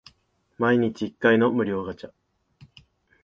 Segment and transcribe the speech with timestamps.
[0.57, 2.11] 毎日一回の無料ガチャ